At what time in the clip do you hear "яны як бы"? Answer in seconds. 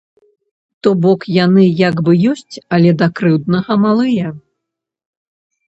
1.45-2.17